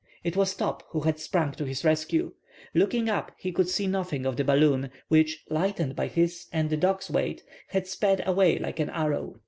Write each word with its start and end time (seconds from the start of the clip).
It 0.23 0.35
was 0.35 0.55
Top, 0.55 0.81
who 0.89 1.01
had 1.01 1.19
sprung 1.19 1.51
to 1.51 1.63
his 1.63 1.85
rescue. 1.85 2.33
Looking 2.73 3.07
up, 3.07 3.33
he 3.37 3.51
could 3.51 3.69
see 3.69 3.85
nothing 3.85 4.25
of 4.25 4.35
the 4.35 4.43
balloon, 4.43 4.89
which, 5.09 5.45
lightened 5.47 5.95
by 5.95 6.07
his 6.07 6.47
and 6.51 6.71
the 6.71 6.77
dog's 6.77 7.11
weight, 7.11 7.43
had 7.67 7.85
sped 7.85 8.23
away 8.27 8.57
like 8.57 8.79
an 8.79 8.89
arrow. 8.89 9.39